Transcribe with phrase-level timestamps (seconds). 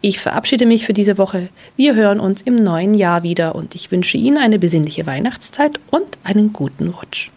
[0.00, 1.48] Ich verabschiede mich für diese Woche.
[1.76, 6.18] Wir hören uns im neuen Jahr wieder und ich wünsche Ihnen eine besinnliche Weihnachtszeit und
[6.24, 7.30] einen guten Rutsch.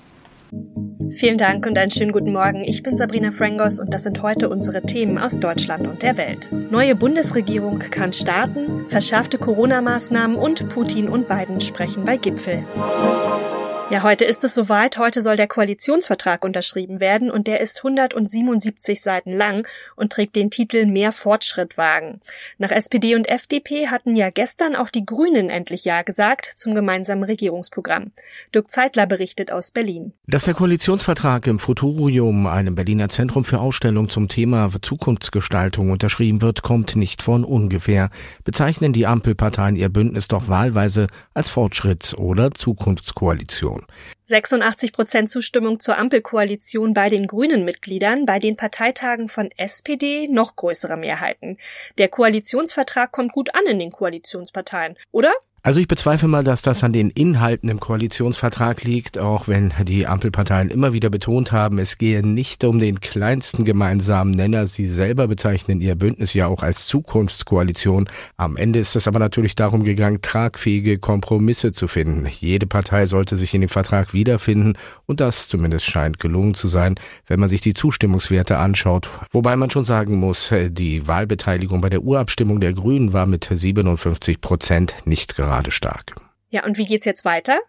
[1.11, 2.63] Vielen Dank und einen schönen guten Morgen.
[2.63, 6.49] Ich bin Sabrina Frangos und das sind heute unsere Themen aus Deutschland und der Welt.
[6.71, 12.63] Neue Bundesregierung kann starten, verschärfte Corona-Maßnahmen und Putin und Biden sprechen bei Gipfel.
[13.91, 14.97] Ja, heute ist es soweit.
[14.97, 20.49] Heute soll der Koalitionsvertrag unterschrieben werden und der ist 177 Seiten lang und trägt den
[20.49, 22.19] Titel Mehr Fortschritt wagen.
[22.57, 27.23] Nach SPD und FDP hatten ja gestern auch die Grünen endlich Ja gesagt zum gemeinsamen
[27.23, 28.11] Regierungsprogramm.
[28.55, 30.13] Dirk Zeitler berichtet aus Berlin.
[30.25, 36.63] Dass der Koalitionsvertrag im Futurium, einem Berliner Zentrum für Ausstellung zum Thema Zukunftsgestaltung unterschrieben wird,
[36.63, 38.09] kommt nicht von ungefähr.
[38.45, 41.05] Bezeichnen die Ampelparteien ihr Bündnis doch wahlweise
[41.35, 43.74] als Fortschritts- oder Zukunftskoalition.
[43.75, 43.87] Koalition.
[44.27, 50.55] 86 Prozent Zustimmung zur Ampelkoalition bei den grünen Mitgliedern, bei den Parteitagen von SPD noch
[50.55, 51.57] größere Mehrheiten.
[51.97, 55.31] Der Koalitionsvertrag kommt gut an in den Koalitionsparteien, oder?
[55.65, 60.05] Also ich bezweifle mal, dass das an den Inhalten im Koalitionsvertrag liegt, auch wenn die
[60.05, 64.67] Ampelparteien immer wieder betont haben, es gehe nicht um den kleinsten gemeinsamen Nenner.
[64.67, 68.07] Sie selber bezeichnen ihr Bündnis ja auch als Zukunftskoalition.
[68.37, 72.27] Am Ende ist es aber natürlich darum gegangen, tragfähige Kompromisse zu finden.
[72.27, 74.77] Jede Partei sollte sich in dem Vertrag wiederfinden
[75.07, 76.93] und das zumindest scheint gelungen zu sein,
[77.25, 79.09] wenn man sich die Zustimmungswerte anschaut.
[79.31, 84.41] Wobei man schon sagen muss, die Wahlbeteiligung bei der Urabstimmung der Grünen war mit 57
[84.41, 86.15] Prozent nicht gerade gerade stark.
[86.49, 87.59] Ja, und wie geht's jetzt weiter?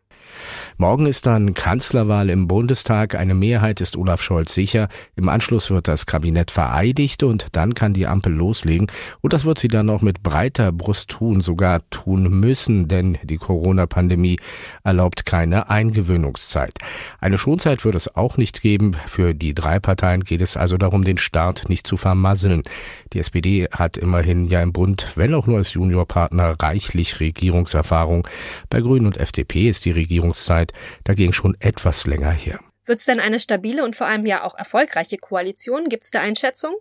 [0.79, 3.15] Morgen ist dann Kanzlerwahl im Bundestag.
[3.15, 4.89] Eine Mehrheit ist Olaf Scholz sicher.
[5.15, 8.89] Im Anschluss wird das Kabinett vereidigt und dann kann die Ampel loslegen.
[9.23, 13.39] Und das wird sie dann auch mit breiter Brust tun, sogar tun müssen, denn die
[13.39, 14.39] Corona-Pandemie
[14.85, 16.75] erlaubt keine Eingewöhnungszeit.
[17.21, 18.93] Eine Schonzeit wird es auch nicht geben.
[19.07, 22.63] Für die drei Parteien geht es also darum, den Start nicht zu vermasseln.
[23.15, 28.29] Die SPD hat immerhin ja im Bund, wenn auch nur als Juniorpartner, reichlich Regierungserfahrung.
[28.69, 30.73] Bei Grünen und FDP ist die Regierungszeit Zeit
[31.05, 32.61] dagegen schon etwas länger her.
[32.85, 35.89] Wird es denn eine stabile und vor allem ja auch erfolgreiche Koalition?
[35.89, 36.77] Gibt es da Einschätzungen?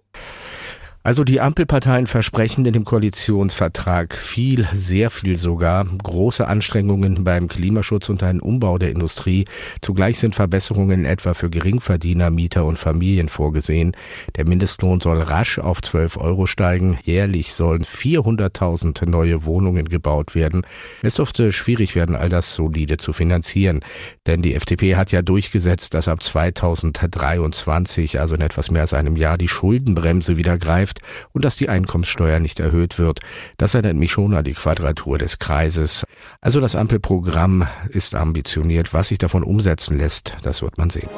[1.06, 8.10] Also die Ampelparteien versprechen in dem Koalitionsvertrag viel, sehr viel sogar, große Anstrengungen beim Klimaschutz
[8.10, 9.46] und einen Umbau der Industrie.
[9.82, 13.96] Zugleich sind Verbesserungen etwa für Geringverdiener, Mieter und Familien vorgesehen.
[14.36, 16.98] Der Mindestlohn soll rasch auf 12 Euro steigen.
[17.04, 20.66] Jährlich sollen 400.000 neue Wohnungen gebaut werden.
[21.04, 23.82] Es dürfte schwierig werden, all das solide zu finanzieren.
[24.26, 29.18] Denn die FDP hat ja durchgesetzt, dass ab 2023, also in etwas mehr als einem
[29.18, 31.00] Jahr, die Schuldenbremse wieder greift bleibt
[31.34, 33.20] und dass die Einkommenssteuer nicht erhöht wird.
[33.58, 36.04] Das erinnert mich schon an die Quadratur des Kreises.
[36.42, 38.94] Also das Ampelprogramm ist ambitioniert.
[38.94, 41.10] Was sich davon umsetzen lässt, das wird man sehen.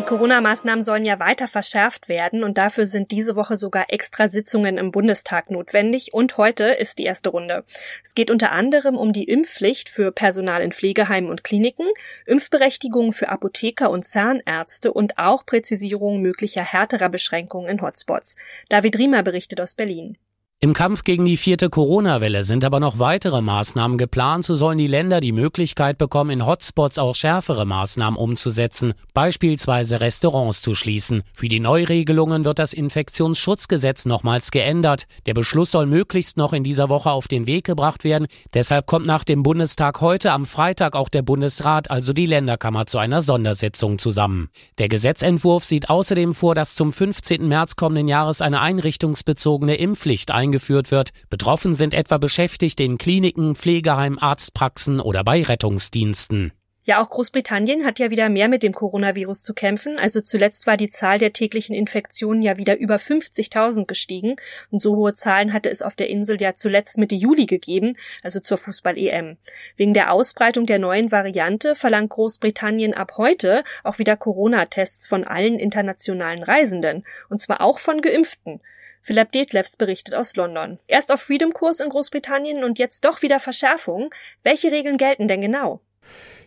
[0.00, 4.78] Die Corona-Maßnahmen sollen ja weiter verschärft werden und dafür sind diese Woche sogar extra Sitzungen
[4.78, 7.64] im Bundestag notwendig und heute ist die erste Runde.
[8.02, 11.84] Es geht unter anderem um die Impfpflicht für Personal in Pflegeheimen und Kliniken,
[12.24, 18.36] Impfberechtigung für Apotheker und Zahnärzte und auch Präzisierung möglicher härterer Beschränkungen in Hotspots.
[18.70, 20.16] David Riemer berichtet aus Berlin.
[20.62, 24.44] Im Kampf gegen die vierte Corona-Welle sind aber noch weitere Maßnahmen geplant.
[24.44, 30.60] So sollen die Länder die Möglichkeit bekommen, in Hotspots auch schärfere Maßnahmen umzusetzen, beispielsweise Restaurants
[30.60, 31.22] zu schließen.
[31.32, 35.06] Für die Neuregelungen wird das Infektionsschutzgesetz nochmals geändert.
[35.24, 38.26] Der Beschluss soll möglichst noch in dieser Woche auf den Weg gebracht werden.
[38.52, 42.98] Deshalb kommt nach dem Bundestag heute am Freitag auch der Bundesrat, also die Länderkammer, zu
[42.98, 44.50] einer Sondersitzung zusammen.
[44.76, 47.48] Der Gesetzentwurf sieht außerdem vor, dass zum 15.
[47.48, 51.10] März kommenden Jahres eine einrichtungsbezogene Impfpflicht eingeführt eingeführt wird.
[51.28, 56.52] Betroffen sind etwa Beschäftigte in Kliniken, Pflegeheimen, Arztpraxen oder bei Rettungsdiensten.
[56.82, 59.98] Ja, auch Großbritannien hat ja wieder mehr mit dem Coronavirus zu kämpfen.
[59.98, 64.36] Also zuletzt war die Zahl der täglichen Infektionen ja wieder über 50.000 gestiegen.
[64.70, 68.40] Und so hohe Zahlen hatte es auf der Insel ja zuletzt Mitte Juli gegeben, also
[68.40, 69.36] zur Fußball-EM.
[69.76, 75.58] Wegen der Ausbreitung der neuen Variante verlangt Großbritannien ab heute auch wieder Corona-Tests von allen
[75.58, 77.04] internationalen Reisenden.
[77.28, 78.60] Und zwar auch von Geimpften.
[79.00, 80.78] Philipp Detlefs berichtet aus London.
[80.86, 84.14] Erst auf Freedom-Kurs in Großbritannien und jetzt doch wieder Verschärfung.
[84.42, 85.80] Welche Regeln gelten denn genau?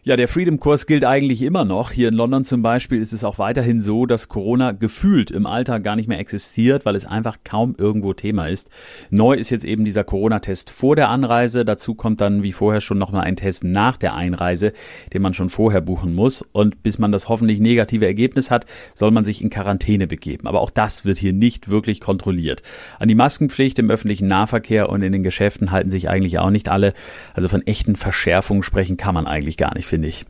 [0.05, 1.91] Ja, der Freedom-Kurs gilt eigentlich immer noch.
[1.91, 5.81] Hier in London zum Beispiel ist es auch weiterhin so, dass Corona gefühlt im Alltag
[5.81, 8.69] gar nicht mehr existiert, weil es einfach kaum irgendwo Thema ist.
[9.11, 11.63] Neu ist jetzt eben dieser Corona-Test vor der Anreise.
[11.63, 14.73] Dazu kommt dann wie vorher schon nochmal ein Test nach der Einreise,
[15.13, 16.41] den man schon vorher buchen muss.
[16.51, 20.47] Und bis man das hoffentlich negative Ergebnis hat, soll man sich in Quarantäne begeben.
[20.47, 22.61] Aber auch das wird hier nicht wirklich kontrolliert.
[22.99, 26.67] An die Maskenpflicht im öffentlichen Nahverkehr und in den Geschäften halten sich eigentlich auch nicht
[26.67, 26.93] alle.
[27.33, 30.25] Also von echten Verschärfungen sprechen kann man eigentlich gar nicht finde ich.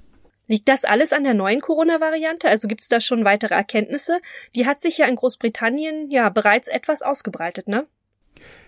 [0.48, 2.50] Liegt das alles an der neuen Corona-Variante?
[2.50, 4.20] Also gibt es da schon weitere Erkenntnisse?
[4.55, 7.88] Die hat sich ja in Großbritannien ja bereits etwas ausgebreitet, ne?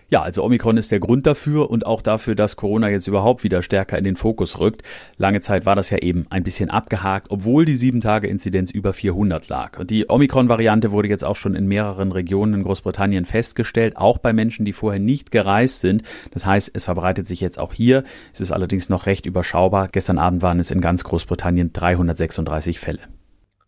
[0.08, 3.60] Ja, also Omikron ist der Grund dafür und auch dafür, dass Corona jetzt überhaupt wieder
[3.60, 4.82] stärker in den Fokus rückt.
[5.16, 9.80] Lange Zeit war das ja eben ein bisschen abgehakt, obwohl die 7-Tage-Inzidenz über 400 lag.
[9.80, 14.32] Und die Omikron-Variante wurde jetzt auch schon in mehreren Regionen in Großbritannien festgestellt, auch bei
[14.32, 16.04] Menschen, die vorher nicht gereist sind.
[16.30, 18.04] Das heißt, es verbreitet sich jetzt auch hier.
[18.32, 19.88] Es ist allerdings noch recht überschaubar.
[19.88, 23.00] Gestern Abend waren es in ganz Großbritannien 336 Fälle.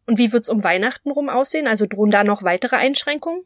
[0.06, 1.66] Und wie wird's um Weihnachten rum aussehen?
[1.66, 3.42] Also drohen da noch weitere Einschränkungen?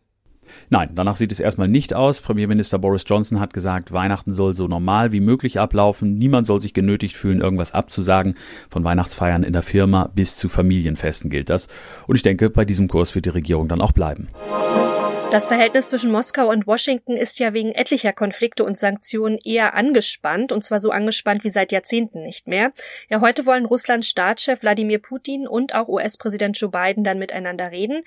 [0.71, 2.21] Nein, danach sieht es erstmal nicht aus.
[2.21, 6.19] Premierminister Boris Johnson hat gesagt, Weihnachten soll so normal wie möglich ablaufen.
[6.19, 8.37] Niemand soll sich genötigt fühlen, irgendwas abzusagen.
[8.71, 11.69] Von Weihnachtsfeiern in der Firma bis zu Familienfesten gilt das.
[12.07, 14.29] Und ich denke, bei diesem Kurs wird die Regierung dann auch bleiben.
[15.33, 20.53] Das Verhältnis zwischen Moskau und Washington ist ja wegen etlicher Konflikte und Sanktionen eher angespannt,
[20.53, 22.73] und zwar so angespannt wie seit Jahrzehnten nicht mehr.
[23.09, 28.03] Ja, heute wollen Russlands Staatschef Wladimir Putin und auch US-Präsident Joe Biden dann miteinander reden.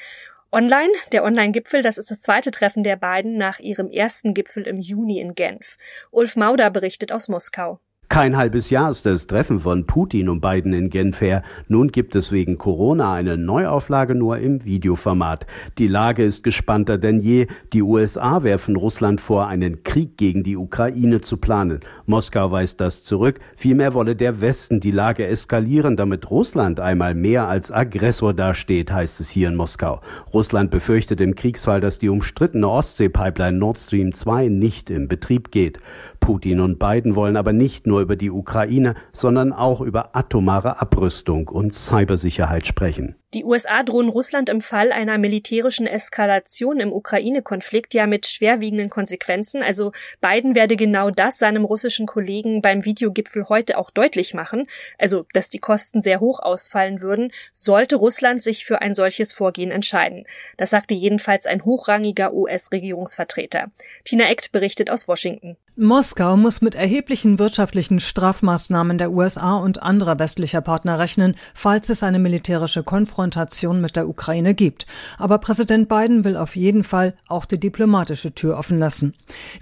[0.56, 4.80] Online, der Online-Gipfel, das ist das zweite Treffen der beiden nach ihrem ersten Gipfel im
[4.80, 5.78] Juni in Genf.
[6.12, 7.82] Ulf Mauder berichtet aus Moskau.
[8.08, 11.42] Kein halbes Jahr ist das Treffen von Putin und Biden in Genf her.
[11.68, 15.48] Nun gibt es wegen Corona eine Neuauflage nur im Videoformat.
[15.80, 17.48] Die Lage ist gespannter denn je.
[17.74, 21.80] Die USA werfen Russland vor, einen Krieg gegen die Ukraine zu planen.
[22.06, 23.40] Moskau weist das zurück.
[23.58, 29.20] Vielmehr wolle der Westen die Lage eskalieren, damit Russland einmal mehr als Aggressor dasteht, heißt
[29.20, 30.02] es hier in Moskau.
[30.32, 35.80] Russland befürchtet im Kriegsfall, dass die umstrittene Ostsee-Pipeline Nord Stream 2 nicht in Betrieb geht.
[36.20, 41.48] Putin und Biden wollen aber nicht nur über die Ukraine, sondern auch über atomare Abrüstung
[41.48, 43.16] und Cybersicherheit sprechen.
[43.34, 49.64] Die USA drohen Russland im Fall einer militärischen Eskalation im Ukraine-Konflikt ja mit schwerwiegenden Konsequenzen.
[49.64, 54.68] Also Biden werde genau das seinem russischen Kollegen beim Videogipfel heute auch deutlich machen,
[55.00, 59.72] also dass die Kosten sehr hoch ausfallen würden, sollte Russland sich für ein solches Vorgehen
[59.72, 60.26] entscheiden.
[60.56, 63.72] Das sagte jedenfalls ein hochrangiger US-Regierungsvertreter.
[64.06, 65.58] Tina Eckt berichtet aus Washington.
[65.78, 72.02] Moskau muss mit erheblichen wirtschaftlichen Strafmaßnahmen der USA und anderer westlicher Partner rechnen, falls es
[72.02, 74.88] eine militärische Konfrontation mit der Ukraine gibt.
[75.18, 79.16] Aber Präsident Biden will auf jeden Fall auch die diplomatische Tür offen lassen.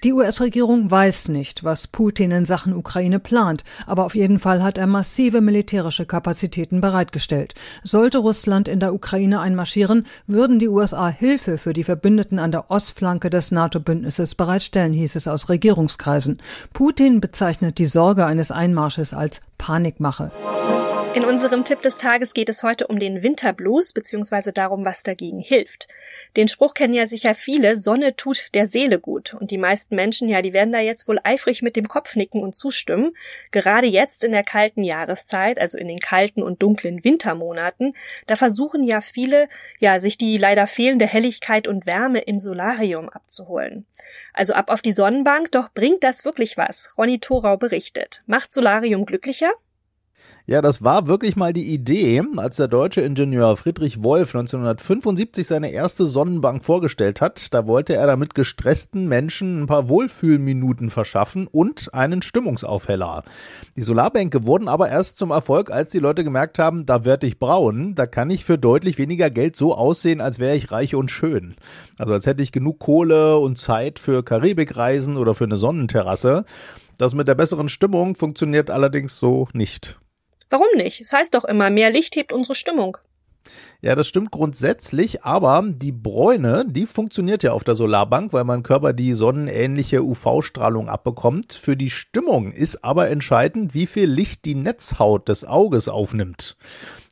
[0.04, 4.78] Die US-Regierung weiß nicht, was Putin in Sachen Ukraine plant, aber auf jeden Fall hat
[4.78, 7.56] er massive militärische Kapazitäten bereitgestellt.
[7.84, 12.70] Sollte Russland in der Ukraine einmarschieren, würden die USA Hilfe für die Verbündeten an der
[12.70, 16.03] Ostflanke des NATO-Bündnisses bereitstellen, hieß es aus Regierungskreisen.
[16.74, 20.32] Putin bezeichnet die Sorge eines Einmarsches als Panikmache.
[21.16, 25.38] In unserem Tipp des Tages geht es heute um den Winterblues beziehungsweise darum, was dagegen
[25.38, 25.88] hilft.
[26.36, 29.36] Den Spruch kennen ja sicher viele, Sonne tut der Seele gut.
[29.36, 32.42] Und die meisten Menschen, ja, die werden da jetzt wohl eifrig mit dem Kopf nicken
[32.42, 33.16] und zustimmen.
[33.52, 38.82] Gerade jetzt in der kalten Jahreszeit, also in den kalten und dunklen Wintermonaten, da versuchen
[38.82, 43.86] ja viele, ja, sich die leider fehlende Helligkeit und Wärme im Solarium abzuholen.
[44.34, 46.96] Also ab auf die Sonnenbank, doch bringt das wirklich was?
[46.98, 48.24] Ronny Thorau berichtet.
[48.26, 49.52] Macht Solarium glücklicher?
[50.46, 55.72] Ja, das war wirklich mal die Idee, als der deutsche Ingenieur Friedrich Wolf 1975 seine
[55.72, 57.54] erste Sonnenbank vorgestellt hat.
[57.54, 63.24] Da wollte er damit gestressten Menschen ein paar Wohlfühlminuten verschaffen und einen Stimmungsaufheller.
[63.78, 67.40] Die Solarbänke wurden aber erst zum Erfolg, als die Leute gemerkt haben, da werde ich
[67.40, 71.10] braun, da kann ich für deutlich weniger Geld so aussehen, als wäre ich reich und
[71.10, 71.56] schön.
[71.98, 76.44] Also als hätte ich genug Kohle und Zeit für Karibikreisen oder für eine Sonnenterrasse.
[76.98, 79.98] Das mit der besseren Stimmung funktioniert allerdings so nicht.
[80.54, 81.02] Warum nicht?
[81.02, 83.00] Es heißt doch immer, mehr Licht hebt unsere Stimmung.
[83.82, 88.62] Ja, das stimmt grundsätzlich, aber die Bräune, die funktioniert ja auf der Solarbank, weil mein
[88.62, 91.54] Körper die sonnenähnliche UV-Strahlung abbekommt.
[91.54, 96.56] Für die Stimmung ist aber entscheidend, wie viel Licht die Netzhaut des Auges aufnimmt.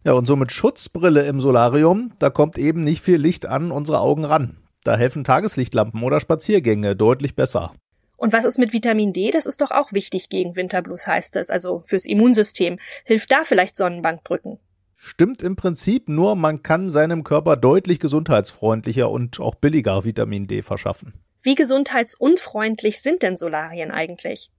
[0.03, 4.01] Ja, und so mit Schutzbrille im Solarium, da kommt eben nicht viel Licht an unsere
[4.01, 4.57] Augen ran.
[4.83, 7.73] Da helfen Tageslichtlampen oder Spaziergänge deutlich besser.
[8.21, 9.31] Und was ist mit Vitamin D?
[9.31, 12.77] Das ist doch auch wichtig gegen Winterblues, heißt es, also fürs Immunsystem.
[13.03, 14.59] Hilft da vielleicht Sonnenbankdrücken?
[14.95, 20.61] Stimmt im Prinzip, nur man kann seinem Körper deutlich gesundheitsfreundlicher und auch billiger Vitamin D
[20.61, 21.15] verschaffen.
[21.41, 24.51] Wie gesundheitsunfreundlich sind denn Solarien eigentlich?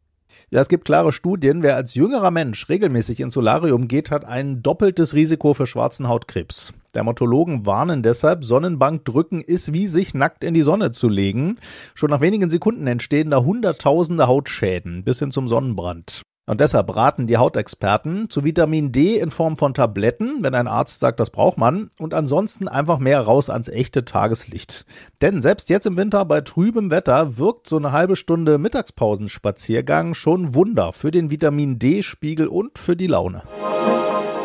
[0.51, 1.63] Ja, es gibt klare Studien.
[1.63, 6.73] Wer als jüngerer Mensch regelmäßig ins Solarium geht, hat ein doppeltes Risiko für schwarzen Hautkrebs.
[6.95, 11.59] Dermatologen warnen deshalb, Sonnenbankdrücken ist wie sich nackt in die Sonne zu legen.
[11.95, 16.23] Schon nach wenigen Sekunden entstehen da hunderttausende Hautschäden bis hin zum Sonnenbrand.
[16.45, 20.99] Und deshalb raten die Hautexperten zu Vitamin D in Form von Tabletten, wenn ein Arzt
[20.99, 24.85] sagt, das braucht man, und ansonsten einfach mehr raus ans echte Tageslicht.
[25.21, 30.53] Denn selbst jetzt im Winter bei trübem Wetter wirkt so eine halbe Stunde Mittagspausenspaziergang schon
[30.53, 33.45] Wunder für den Vitamin D-Spiegel und für die Laune.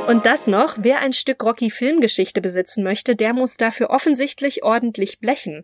[0.07, 5.19] Und das noch, wer ein Stück Rocky Filmgeschichte besitzen möchte, der muss dafür offensichtlich ordentlich
[5.19, 5.63] blechen.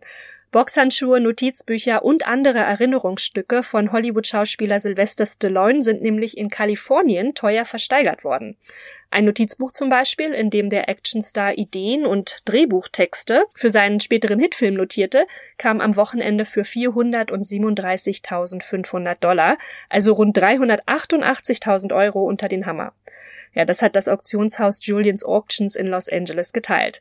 [0.54, 8.22] Boxhandschuhe, Notizbücher und andere Erinnerungsstücke von Hollywood-Schauspieler Sylvester Stallone sind nämlich in Kalifornien teuer versteigert
[8.22, 8.56] worden.
[9.10, 14.74] Ein Notizbuch zum Beispiel, in dem der Actionstar Ideen und Drehbuchtexte für seinen späteren Hitfilm
[14.74, 15.26] notierte,
[15.58, 19.58] kam am Wochenende für 437.500 Dollar,
[19.88, 22.92] also rund 388.000 Euro unter den Hammer.
[23.54, 27.00] Ja, das hat das Auktionshaus Julians Auctions in Los Angeles geteilt.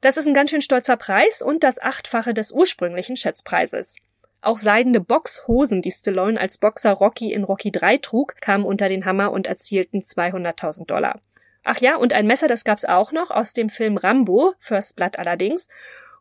[0.00, 3.96] Das ist ein ganz schön stolzer Preis und das Achtfache des ursprünglichen Schätzpreises.
[4.42, 9.06] Auch seidene Boxhosen, die Stallone als Boxer Rocky in Rocky 3 trug, kamen unter den
[9.06, 11.20] Hammer und erzielten 200.000 Dollar.
[11.64, 15.18] Ach ja, und ein Messer, das gab's auch noch aus dem Film Rambo, First Blood
[15.18, 15.70] allerdings.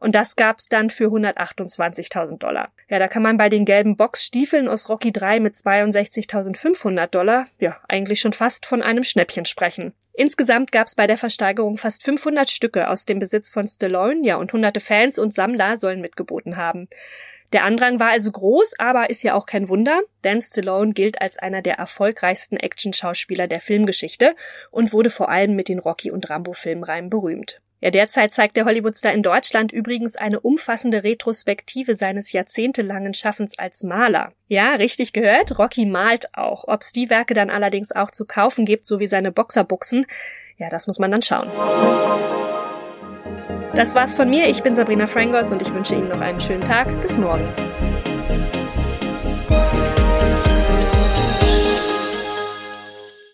[0.04, 2.74] Und das gab's dann für 128.000 Dollar.
[2.90, 7.78] Ja, da kann man bei den gelben Boxstiefeln aus Rocky 3 mit 62.500 Dollar, ja,
[7.88, 9.94] eigentlich schon fast von einem Schnäppchen sprechen.
[10.12, 14.52] Insgesamt gab's bei der Versteigerung fast 500 Stücke aus dem Besitz von Stallone, ja, und
[14.52, 16.90] hunderte Fans und Sammler sollen mitgeboten haben.
[17.54, 21.40] Der Andrang war also groß, aber ist ja auch kein Wunder, denn Stallone gilt als
[21.40, 24.36] einer der erfolgreichsten Action-Schauspieler der Filmgeschichte
[24.70, 27.62] und wurde vor allem mit den Rocky- und Rambo-Filmreihen berühmt.
[27.84, 33.84] Ja, derzeit zeigt der Hollywoodstar in Deutschland übrigens eine umfassende Retrospektive seines jahrzehntelangen Schaffens als
[33.84, 34.32] Maler.
[34.48, 36.63] Ja, richtig gehört, Rocky malt auch.
[36.66, 40.06] Ob's die Werke dann allerdings auch zu kaufen gibt, so wie seine Boxerbuchsen,
[40.56, 41.50] ja, das muss man dann schauen.
[43.75, 44.48] Das war's von mir.
[44.48, 46.88] Ich bin Sabrina Frangos und ich wünsche Ihnen noch einen schönen Tag.
[47.02, 47.52] Bis morgen.